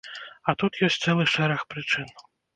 А 0.51 0.55
тут 0.63 0.79
ёсць 0.87 0.97
цэлы 1.03 1.27
шэраг 1.35 1.69
прычын. 1.75 2.05